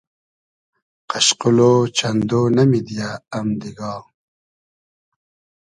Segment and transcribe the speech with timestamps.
[1.09, 1.57] قئشقولۉ
[1.97, 3.93] چئندۉ نۂ میدیۂ ام دیگا